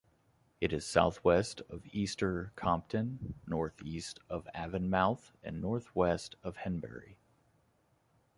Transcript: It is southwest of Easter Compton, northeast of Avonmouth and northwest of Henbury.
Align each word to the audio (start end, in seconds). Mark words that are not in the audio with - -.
It 0.59 0.73
is 0.73 0.83
southwest 0.83 1.61
of 1.69 1.85
Easter 1.91 2.51
Compton, 2.55 3.35
northeast 3.45 4.19
of 4.31 4.47
Avonmouth 4.55 5.33
and 5.43 5.61
northwest 5.61 6.33
of 6.41 6.57
Henbury. 6.57 7.17